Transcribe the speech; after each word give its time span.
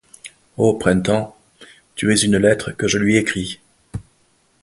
Ô 0.57 0.73
printemps! 0.79 1.37
tu 1.93 2.11
es 2.11 2.23
une 2.23 2.37
lettre 2.37 2.71
que 2.71 2.87
je 2.87 2.97
lui 2.97 3.17
écris. 3.17 3.59